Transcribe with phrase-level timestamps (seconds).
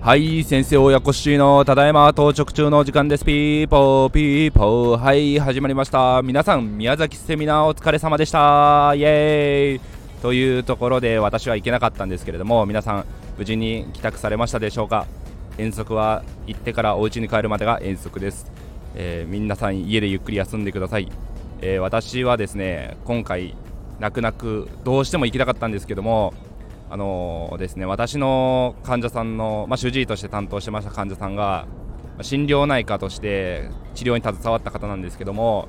[0.00, 3.24] はい先生親子しのただいま到着中の時間です。
[3.24, 4.98] ピーポーピーポー。
[4.98, 6.22] はい始まりました。
[6.22, 8.92] 皆さん宮崎セミナーお疲れ様でした。
[8.96, 10.00] イエーイ。
[10.22, 13.04] というところで私は行けなかったんですけれども皆さん
[13.38, 15.06] 無事に帰宅されましたでしょうか？
[15.56, 18.50] 遠足は行ってからお家に帰るまでが遠足です、
[18.96, 21.08] えー、皆さん家でゆっくり休んでください、
[21.60, 23.54] えー、私はですね今回
[24.00, 26.34] 泣く泣くどうしても行きたかったんですけども
[26.88, 31.66] あのー、ですね私の患者さんの、まあ、主治医として担当してました患者さんが
[32.22, 35.68] 心療内科として治療に携わった方なんですけども、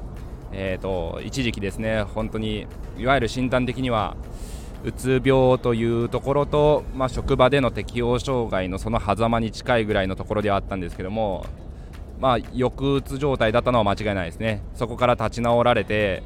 [0.51, 2.65] えーと、一時期ですね本当に
[2.97, 4.15] いわゆる診断的には
[4.83, 11.45] うつ病というところと、まあ、職場での適応障害のその狭間に近いぐらいのところではあったんですけども、
[12.19, 14.63] まあ、抑うつ状態だったのは間違いないですね。
[14.73, 16.23] そこから立ち直られて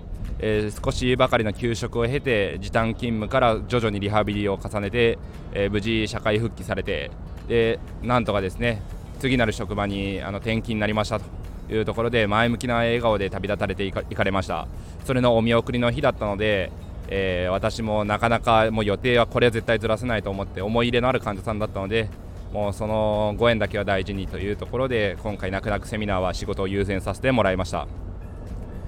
[0.48, 5.18] えー、少しばかりの休職を経て時短勤務から徐々にリハビリを重ねて、
[5.54, 7.10] えー、無事社会復帰されて
[7.48, 8.84] でなんとかですね
[9.18, 11.26] 次なる職場にあの転勤になりましたと
[11.74, 14.68] いうところで前向きな笑顔で旅立たれていかれました
[15.04, 16.72] それのお見送りの日だったので、
[17.08, 22.08] えー、私もなかなかもう予定はこれは絶対ずらせないと思って思い入れのある患者さんだったので
[22.54, 28.05] もうそのご縁だけは大事にというところで今回泣く泣くセミナーは仕事を優先させてもらいました。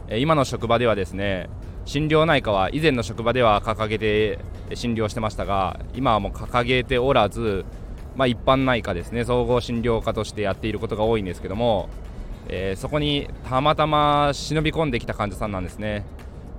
[0.09, 1.49] 今の職場ではですね
[1.85, 4.39] 心療内科は以前の職場では掲げて
[4.73, 7.65] 診療してましたが今はもう掲げておらず、
[8.15, 11.89] まあ、一般内科ですね総合診療科としてやっていることが多いんですけども、
[12.49, 16.05] えー、そこにたまたま忍び込んできた患者さんなんですね。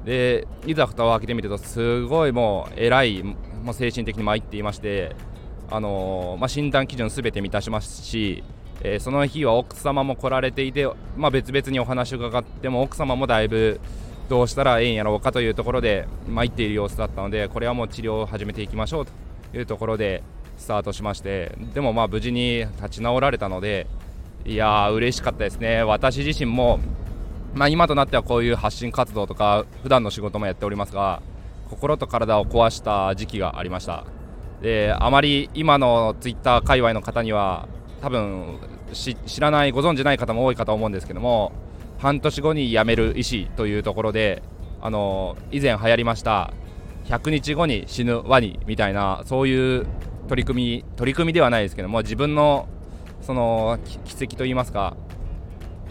[0.04, 5.14] でいざ蓋を開けてみるとすごいもう偉いもう精神的に参っていまして
[5.70, 8.42] あのー、まあ、診断基準すべて満たしますし
[8.82, 13.80] えー、その日は奥様も来られていて、まあ、別々にお話を伺っても奥様もだいぶ
[14.28, 20.22] どうしたらええんやろうかというところで参っている様子だったのでこれはもう治療を始めていきましょうというところで
[20.58, 23.86] スタートしましてでもまあ無事に立ち直られたので
[24.44, 25.82] いやー嬉しかったですね。
[25.82, 26.78] 私自身も、
[27.54, 31.22] まあ、今となってはこういう発信活動とか普段の仕事もやっておりますが
[31.68, 34.04] 心と体を壊した時期がありました。
[34.62, 37.68] であまり今のツイッター界隈の方には
[38.00, 38.58] 多分
[38.92, 41.52] 知らないご存じない方も多いかと思うんですけども
[41.98, 44.42] 半年後に辞める医師というところで
[44.80, 46.52] あの以前流行りました
[47.06, 49.86] 100日後に死ぬワニみたいなそういう
[50.28, 52.68] 取り組み取り組みではないですけども自分の
[53.20, 54.96] その奇跡といいますか、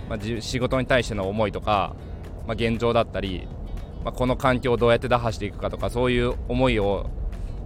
[0.09, 1.95] まあ、仕事に対しての思いとか、
[2.47, 3.47] まあ、現状だったり、
[4.06, 7.09] まあ、この環境をどうやって打破していくかとかそういう思いを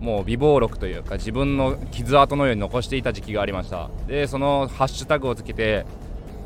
[0.02, 3.90] もう美貌録というか自分の傷跡のように残していた時期がありました。
[4.08, 5.86] でそのハッシュタグをつけて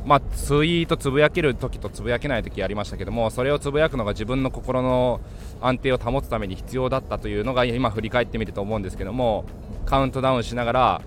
[0.05, 5.19] まあ、ツイートつぶやける時とつぶやけない時ありましたけどもそれをつぶやくのが自分の心の
[5.61, 9.45] 安定を保つために必要だったというのが今振り返ってみると思うんですけども
[9.87, 11.01] カウントダウンしながら、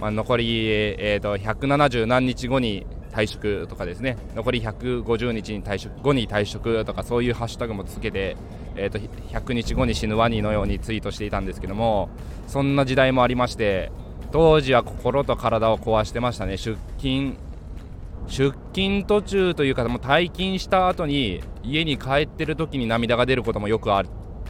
[0.00, 4.16] まあ、残り、えーと、170何日後に退職とかですね。
[4.34, 8.36] 残り150日に退職後に退職とかそういうハッシュタグもつけて、
[8.74, 12.08] えーと、100日後に死ぬワニのようにツイートしていたんですけども
[12.46, 13.92] そんな時代もありまして
[14.32, 16.56] 当時は心と体を壊してましたね。
[16.56, 17.36] 出勤
[18.28, 24.04] 出勤途中というかもう退勤した後に家に帰ってる時に涙が出ることもよくあっ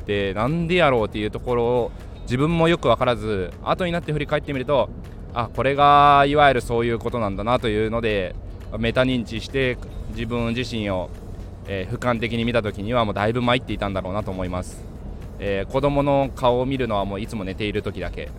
[0.05, 1.93] てなんでやろうっていうところを
[2.23, 4.89] 自分もよく分からず後になって振り返ってみると
[5.35, 8.35] あこれがいわゆるそういうことなんだなというので
[8.79, 9.77] メタ認知して
[10.11, 11.11] 自分自身を、
[11.67, 14.85] えー、俯瞰的に見た時にはもうだいぶ参っていたんだろうなと思います、
[15.39, 18.31] えー、子供の顔を見るのはもういつも寝ている時だけ。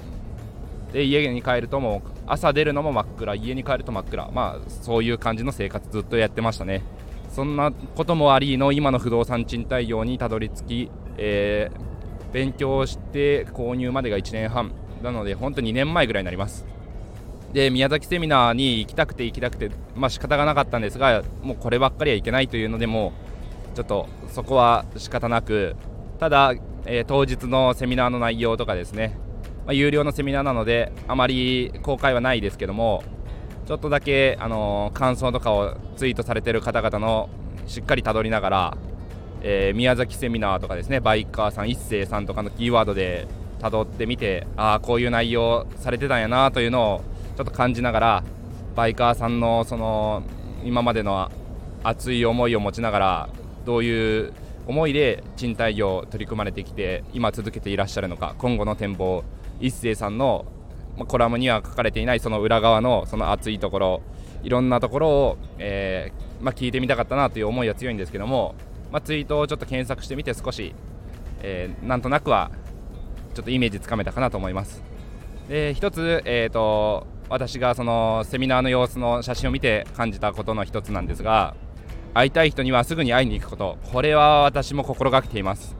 [0.93, 3.35] で家に帰るとも朝出るのも真っ暗。
[3.35, 4.29] 家に帰ると真っ暗。
[4.31, 6.83] まあそういう感じの生活ずっとやってましたね。
[7.29, 14.71] そんなこともありの今の不動産賃貸業にたどり着き、えー、勉強して購入までが1年半。
[15.01, 16.72] なので本当2年前ぐらいになります。
[17.53, 23.13] で宮崎セミナーに行きたくて行きたくてまあ仕方がなかったんですがもうこればっかりはいけないというのでも
[23.71, 25.75] うちょっとそこは仕方なく
[26.19, 26.53] ただ、
[26.85, 29.15] えー、当日のセミナーの内容とかですね、
[29.65, 33.03] まあ、有料のセミナーなのであまり公開はないですけども
[33.67, 37.29] ちょっとだけ、あのー、感想とかをツイートされてる方々の
[37.67, 38.77] しっかりたどりながら、
[39.41, 43.27] えー、宮崎セミナーとかですねバイカーさん一斉さんとかのキーワードで
[43.59, 48.23] たどってみてああこういう内容されてたんやなというのをちょっと感じながら
[48.75, 50.23] バイカーさんのその
[50.63, 51.31] 今までの
[51.83, 53.29] 熱い思いを持ちながら
[53.65, 54.33] どういう
[54.65, 59.23] 思いで賃貸業を取り組まれてきて今続けていらっしゃるのか今後の展望
[59.59, 60.45] 一斉さんの
[61.07, 64.01] コラムには書かれていないその裏側のその熱いところ
[64.43, 68.55] いろんなところを、えー、まあ、聞いてみたかったなという思いは強いんですけども、
[68.91, 70.75] まあ、ツイートをちょっと検索してみて少し、
[71.41, 72.51] えー、なんとなくは
[73.33, 74.83] ちょっとイメージつかめたかなと思います。
[75.47, 81.55] で一つ、えーと、私がそのセミナーの様子の写真を見て感じたことの一つなんですが
[82.13, 83.77] 会いたい人にはすぐに会いに行くこと。
[83.91, 85.75] これは私も心がけています。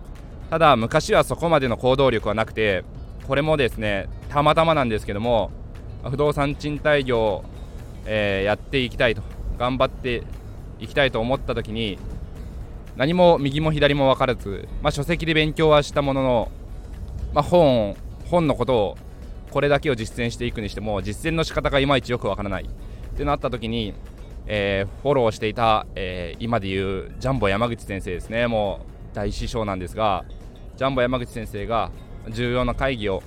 [0.50, 2.84] ただ昔はそこまでの行動力はなくて
[3.28, 5.51] これもですねたまたまなんですけども
[6.04, 7.44] 不動産賃貸業、
[8.06, 9.24] えー、やっていきたいと
[9.57, 10.24] 頑張って
[10.80, 11.98] いきたいと思った時に
[12.96, 16.51] 何も右も左も分からず、まあ、書籍で勉強はしたものの、
[17.34, 17.96] まあ、本
[18.30, 18.98] 本のことを
[19.54, 22.64] これだけを実践していくにしても実践の仕方がいまいちよくわからない。
[22.64, 23.94] ってなった時に、
[24.48, 28.48] えー、フォローしていた、えー、今でいうジャンボ山口先生ですね。
[28.48, 28.80] も
[29.12, 30.26] う大師匠なんですが
[30.76, 31.92] ジャンボ山口先生が
[32.32, 33.22] 重要な会議を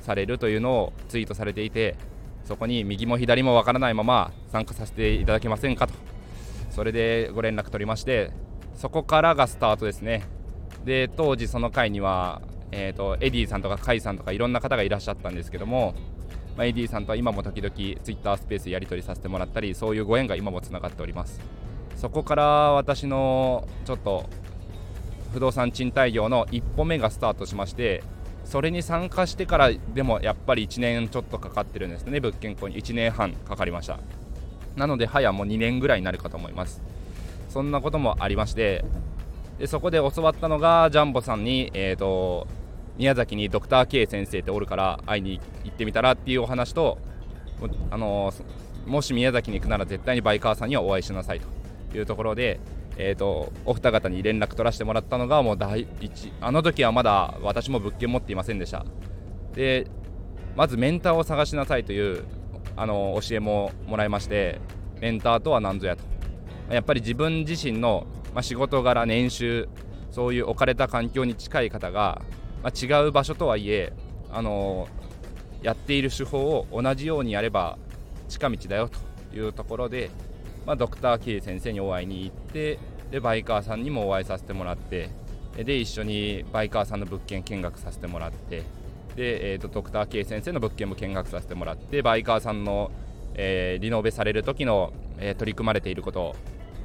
[0.00, 1.94] されるというのをツイートされていて
[2.42, 5.94] そこに右も左もわからないまま参加させていただけませんかと。
[6.70, 8.32] それでご連絡取りまして
[8.74, 10.24] そこからがスタートですね。
[10.84, 12.42] で当時その会には、
[12.72, 15.94] えーと、エディさんとかカイさんとかいろんな方がいらっしゃったんですけども、
[16.56, 21.40] まあ、エディさんとは今も時々ツイッタースペースやり取りさせてもらったりそういうご縁が今もつながっております。
[21.96, 24.26] そこから私のちょっと
[25.32, 28.02] 不動産賃貸業の一歩目がスタートしまして
[28.44, 32.20] それに参加してからでもやっぱり1年ちょっとかかってるんですね。
[32.20, 33.98] 物件購入1年半かかりました。
[34.76, 36.80] なので早もう2年ぐらいになるかと思います。
[37.48, 38.84] そんなこともありまして
[39.58, 42.46] でそこで教わったのがジャンボさんに、えーと、
[42.98, 46.98] 宮崎にドクター K 先生っておるから会いに行ってみたらっていうお話と、
[47.90, 48.32] あの、
[48.86, 52.58] もし宮崎に行くなら絶対にバイカーさんにはお会いしなさいというところで、
[52.96, 58.84] えーと、お二方に連絡取らせてもらったのがもう第一あの時はまだ私も物件持っていませんでした。
[59.54, 59.86] で
[60.56, 62.24] まずメンターを探しなさいという
[62.76, 64.60] あの教えももらいまして
[65.00, 66.02] メンターとは何ぞやと。
[66.74, 69.68] やっぱり自分自身の、まあ、仕事柄年収
[70.10, 72.20] そういう置かれた環境に近い方が、
[72.62, 73.92] まあ、違う場所とはいえ、
[74.30, 74.88] あの、
[75.62, 77.78] やっている手法を同じようにやれば
[78.28, 80.10] 近道だよというところで、
[80.66, 82.78] まあ、ドクター・キー先生にお会いに行って
[83.10, 85.10] でバイカーさんにもお会いさせてもらって
[85.56, 88.62] で一緒にバイカーさんの物件見学させてもらって
[89.16, 92.92] で、えーと、ドクター K 先生の物件も見学させてもらってバイカーさんの、
[93.34, 96.36] えー、リノベされる時の、えー、取り組まれていること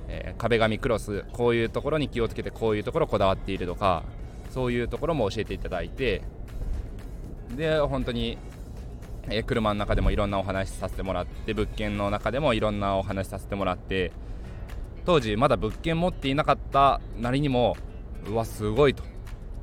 [0.10, 4.04] えー、壁紙クロスこういうところに気をつけてこういうところこだわっているとか
[4.54, 6.22] そういうところも教えていただいて
[7.56, 8.38] で本当に、
[9.30, 14.12] え、車の中でもいろんなお話させてもらって物件の中でもいろんなお話させてもらって
[15.06, 17.76] 当時まだ物件持っていなかったなりにも
[18.28, 19.04] うわすごいと。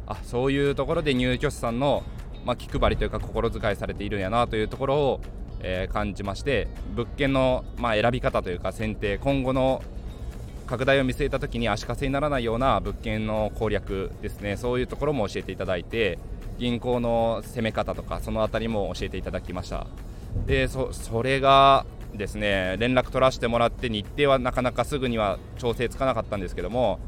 [0.06, 2.02] あそういうところで入居者さんの、
[2.44, 5.20] まあ、気配りというか心遣いされているんやなというところを、
[5.60, 6.66] えー、感じまして
[6.96, 9.82] 物件の、まあ、選び方というか選定今後の
[10.70, 14.56] 拡大を見据えた時に足かせにならないような物件の攻略ですね。
[14.56, 16.16] そういうところも教えていただいて
[16.58, 19.88] 銀行の攻め方とかその辺りも教えていただきました。
[20.46, 20.92] でそ
[21.24, 21.84] れが
[22.14, 27.00] ですね連絡取らせてもらって日程はなかなかすぐには調整つかなかったんですけども、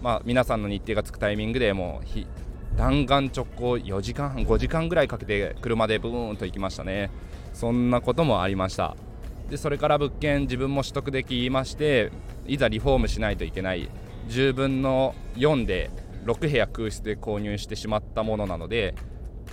[0.00, 7.10] まあ、皆さんの日程がつくタイミングでもう弾丸直行4時間半5時間ぐらいかけて車でブーンと行きましたね。
[7.52, 8.94] そんなこともありました。
[9.50, 12.12] でそれから物件自分も取得できまして
[12.48, 13.88] いざリフォームしないといけない
[14.28, 15.90] 10分の4で
[16.24, 18.94] 6部屋空室で購入してしまったものなので、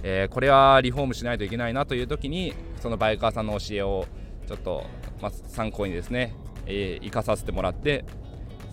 [0.01, 4.07] えー、これはリフォームしないといけないなという時にそのバイカーさんの教えを
[4.47, 4.85] ちょっと、
[5.21, 6.33] まあ、参考にですね、
[6.65, 8.05] えー、生かさせてもらって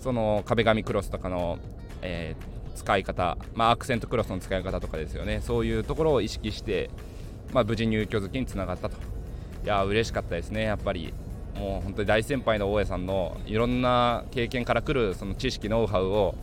[0.00, 1.58] その壁紙クロスとかの、
[2.02, 5.40] えー、使い方、まあ、アクセントクロスの使い方とかですよね。
[5.40, 6.90] そういうところを意識して、
[7.52, 8.96] まあ、無事入居付けにつながったと。
[9.64, 11.14] いや嬉しかったですね、やっぱり。
[11.62, 16.34] もう本当に大先輩の大家さんのいろんな経験からくるその知識、ノウハウを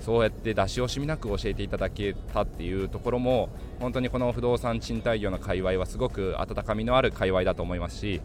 [0.00, 3.50] そうやって出し惜しみなく教えていただけたっていうところも
[3.80, 8.22] 本当にこの不動産賃貸業の界隈はすごく温かみのある界隈だと思いますし、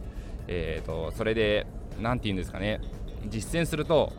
[0.48, 1.68] えーと、それで
[2.00, 2.80] 何て言うんですかね
[3.26, 4.14] 実践すると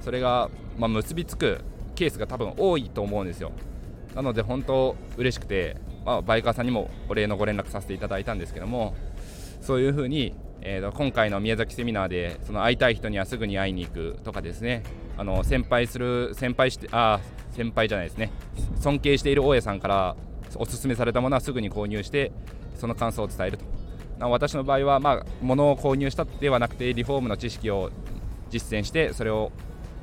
[0.00, 1.60] それが、まあ、結びつく
[1.94, 3.52] ケースが多分多いと思うんですよ。
[4.16, 8.94] なので本当嬉しくて、まあ、バイカーさんにもお礼のご連絡させていただいたんですけども
[9.60, 14.82] そういうふうに、えー、今回の宮崎セミナーでその会いたい人にはすぐに会いに行くとかですね。
[15.16, 17.20] あの先輩する先輩してあ
[17.52, 18.30] 先輩じゃないですね。
[18.80, 20.16] 尊敬している大家さんから
[20.56, 22.32] おすすめされたものはすぐに購入して
[22.74, 23.64] その感想を伝えると。
[24.20, 27.90] 私の場合は、まあ、物を購入したではなくてリフォームの知識を
[28.50, 29.52] 実践してそれを、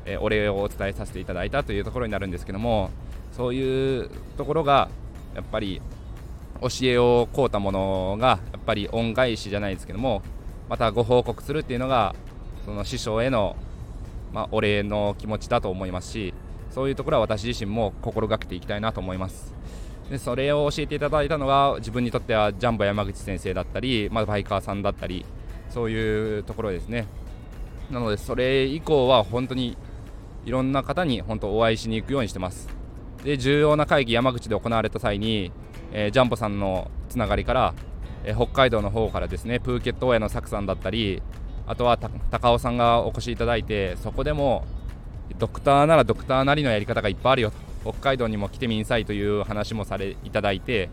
[0.06, 2.92] えー、お礼をお伝えさせていただいたというところになるんですけども
[3.34, 4.90] そういうところが
[5.36, 5.82] やっぱり
[6.62, 10.22] 教えを請うたものがやっぱり恩返しじゃないですけども
[10.70, 12.16] またご報告するっていうのが
[12.66, 13.56] その師匠への、
[14.34, 16.34] まあ、お礼の気持ちだと思いますし
[16.72, 19.54] そういうところは私自身も心がけていきたいなと思います。
[20.10, 25.26] でそれを教えていただいたのが自分にとってはジャンボ山口先生だったり、まあ、バイカーさんだったり
[25.70, 27.08] そういうところですね。
[27.90, 29.78] なのでそれ以降は本当に
[30.46, 32.68] いろんな方に本当お会いしに行くようにしてます。
[33.24, 35.52] で重要な会議山口で行われた際に、
[35.92, 37.74] えー、ジャンボさんのつながりから、
[38.26, 41.22] え、北海道の方からですねプーケット親のサクさんだったり
[41.68, 44.66] あとは高尾さんがお越しいただいてそこでも
[45.38, 47.52] ドクターならドクターなりのやり方がいっぱいあるよ。
[47.52, 50.90] と北海道にも来てみんさいという話もされいただいて、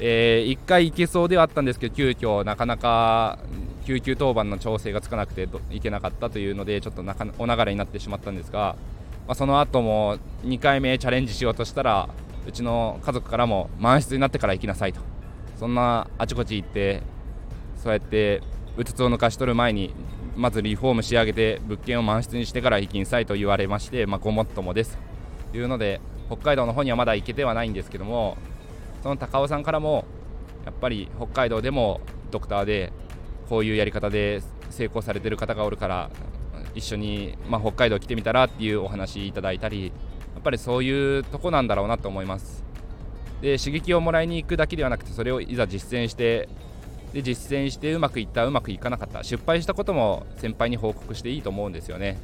[0.00, 3.38] えー、1回行けそうではあったんですけど急遽なかなか
[3.84, 7.02] 救急当番の調整がつかなくて行けなかったというのでちょっと
[7.38, 8.76] お流れになってしまったんですが、
[9.26, 12.08] まあ、その後も2回目チャレンジしようとしたら
[12.46, 15.11] うちの家族からも満室になってから行きなさいと。
[15.62, 17.04] そんなあちこち行って
[17.76, 18.42] そうやって
[18.76, 19.94] うつつを抜かし取る前に
[20.34, 24.98] まずリフォーム仕上げて物件を満室にしてから行きなさいと言われまして、まあ、ごもっともです。
[25.52, 28.36] というので北海道の方にはまだ行けてはないんですけども
[29.04, 30.04] その高尾さんからも
[30.64, 32.00] やっぱり北海道でも
[32.32, 32.92] ドクターで
[33.48, 36.10] こういうやり方で成功されてる方がおるから
[36.74, 39.92] 一緒に、まあ、北海道来てみたらっていうお話いただいたり
[40.34, 42.61] やっぱりそういうとこなんだろうなと思います。
[43.42, 46.48] で刺激をもらいに行くだけではなくてそれをいざ実践して
[47.12, 49.22] で実践してうまくいったうまくいかなかった。
[49.22, 52.18] 失敗したことも先輩に報告していいと思うんですよね。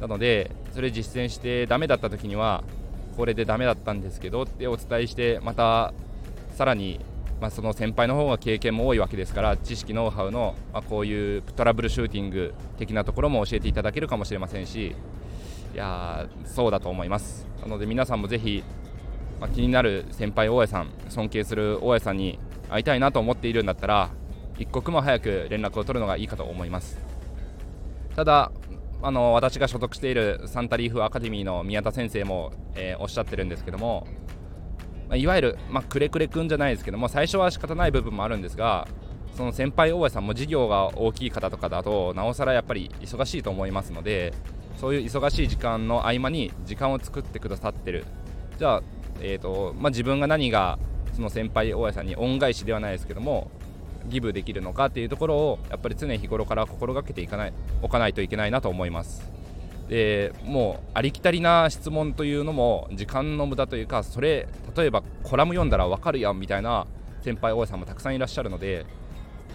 [0.00, 2.64] なのでそれ実践してダメだった時には
[3.16, 5.94] これでダメだったんですけどってお伝えしてまた
[6.56, 6.98] さらに
[7.40, 14.94] まあ、その先輩の方が経験も多いわけですから知識ノウハウの、まあ、こういうトラブルシューティング的なところも教えていただけるかもしれませんし
[15.74, 17.46] いやそうだと思います。
[17.60, 18.62] なので皆さんもぜひ、
[19.44, 22.38] まあ、気になる先輩大家さん尊敬する大家さんに
[22.70, 24.08] 会いたいなと思っているんだったら
[24.58, 26.98] 一刻も早く連絡を取るのがいいかと思います。
[28.16, 28.52] ただ
[29.02, 34.06] あの私が所属しているサンタリーフアカデミーの宮田先生も、えー、おっしゃってるんですけども
[35.08, 38.88] まあ、いわゆる、まあ、くれくれくんじゃないですけども最初は仕方ない部分もあるんですが
[39.36, 44.32] その先輩大家さんも事業が大きい方とかだとなおさらやっぱり忙しいと思いますので
[44.78, 48.06] そういう忙しい時間の合間に時間を作ってくださってる。
[48.58, 48.82] じゃあ、
[49.20, 50.78] えーとまあ、自分が何が
[51.14, 53.50] その先輩大家さんに恩返しではないですけども
[54.08, 57.52] ギブできるのかっていうところをやっぱり常日頃から心がけていかない
[57.82, 59.30] おかないといけないなと思います。
[59.88, 66.86] でもうありきたりな質問というのも時間の無駄というかそれ例えばコラム読んだら分かるやんみたいな
[67.20, 68.86] 先輩大家さんもたくさんいらっしゃるので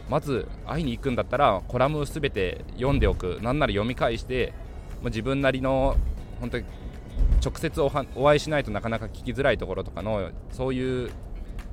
[0.08, 4.54] まず会いに行くんだったらコラムすべて読んでおくなんなら読み返して
[5.04, 5.96] 自分なりの
[6.39, 6.66] 本当に
[7.43, 11.12] 直接おお会いしないとなかなか聞きづらいところとかのそういう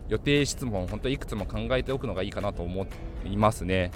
[0.09, 2.87] 予定質問本当いくつも考えておくのがいいかなと思
[3.25, 3.91] いますね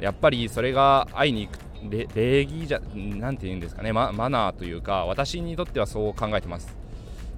[0.00, 1.68] やっぱりそれが会いに行く
[2.14, 6.76] 礼儀じゃ、なんて言うんですかね、ママナーというか、私にとってはそう考えてます。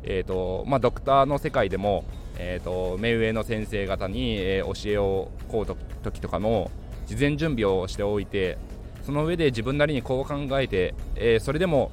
[0.03, 2.05] えーとまあ、ドクターの世界でも、
[2.39, 6.71] えーと、目上の先生方に、えー、教えを請うと時とかも
[7.07, 8.57] 事前準備をしておいて
[9.03, 11.91] その上で自分なりにこう考えて、えー、それでも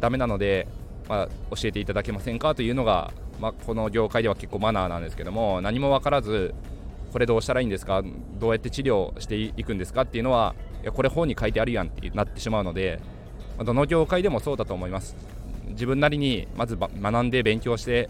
[0.00, 0.66] ダメなので、
[1.12, 6.54] まあ、教えていただけませんかというのが、まあ、この業界では結構マナーなんですけども何も分からず
[7.12, 8.02] これどうしたらいいんですか
[8.40, 12.98] どうやって治療していくんですかっていうのはいやこれ本に書いてあるやんってなってしまうので
[13.62, 15.14] どの業界でもそうだと思います。
[15.66, 18.08] 自分なりにまず学んで勉強して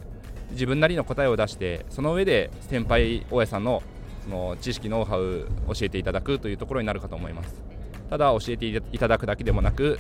[0.52, 3.82] 自分なりの答えを出してその上で先輩大家さんの
[4.23, 7.61] その知識ノウハウ教えていただくというところになるかと思います。
[8.09, 9.99] ただ教えていただくだけでもなく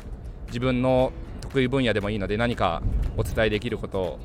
[0.52, 2.82] 自分の得意分野でもいいので何か
[3.16, 4.18] お伝えできること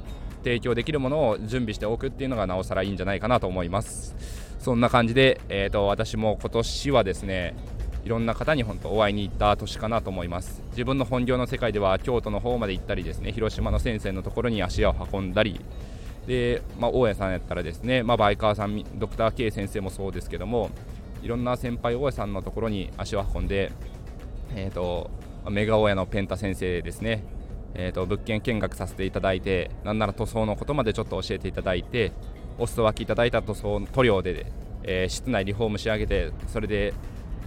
[0.43, 4.15] 提供できるものを準備しておくっていうのがなおさらいいんじゃないかなと思います。
[4.59, 7.55] そんな感じで、えーと私も今年はですね
[8.03, 10.61] いろんな方に本当お会いに行った年かなと思います。
[10.71, 15.59] 自分の本業の世界では京都の方まで行ったりですね広島の先生のところに足を運んだり。
[16.25, 20.69] で、まあ、大家さんやったらですね、まあ、バイカーさんドクター K 先生もそうですけども
[21.21, 23.71] いろんな先輩大家さんのところに足を運んで、
[24.53, 25.09] えーと、
[25.49, 27.23] メガ大家のペンタ先生ですね、
[27.73, 32.11] えーと、物件見学させていただいてなんなら塗装のことまでちょっと教えていただいて
[32.57, 34.51] お裾分けいただいた塗装塗料で、
[34.83, 36.93] えー、室内リフォーム仕上げてそれで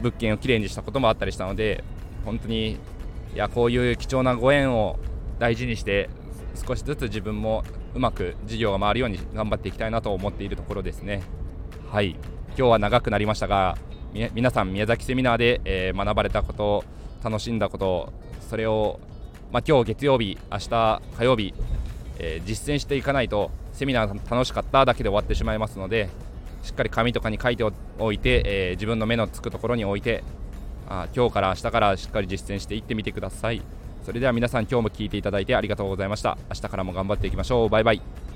[0.00, 1.84] 物件をきれいにしたこともあったりしたので
[2.24, 2.78] 本当にい
[3.36, 4.98] やこういう貴重なご縁を
[5.38, 6.10] 大事にして
[6.54, 7.64] 少しずつ自分も
[7.94, 11.22] うまく事業が回るように頑張っていきたいなと思っているところですね。
[11.90, 12.16] はい。
[12.56, 13.78] 今日は長くなりましたが
[14.12, 16.84] 皆さん宮崎セミナーで、え、学ばれたこと
[17.22, 18.12] 楽しんだこと
[18.48, 19.00] それを、
[19.52, 21.54] まあ、今日月曜日明日火曜日、
[22.18, 26.08] えー、実践していかないとセミナー楽しかっただけで終わってしまいますので
[26.62, 27.64] しっかり紙とかに書いて
[27.98, 30.22] おいて、えー、自分の目のつくところに置いて
[30.88, 33.62] あ今日から明日からしっかり実践していってみてください。
[34.04, 36.36] それでは皆さん今日も聞いていただいてありがとうございました。
[36.48, 37.68] 明日からも頑張っていきましょう。
[37.68, 38.29] バイバイ。